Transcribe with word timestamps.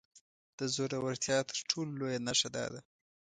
د 0.57 0.59
زورورتيا 0.75 1.37
تر 1.49 1.57
ټولو 1.69 1.91
لويه 1.99 2.19
نښه 2.27 2.49
دا 2.55 2.65
ده. 2.73 2.81